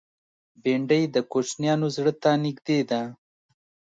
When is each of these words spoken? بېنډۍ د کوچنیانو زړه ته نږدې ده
بېنډۍ 0.63 1.03
د 1.15 1.17
کوچنیانو 1.31 1.87
زړه 1.95 2.13
ته 2.21 2.31
نږدې 2.43 2.79
ده 2.89 3.01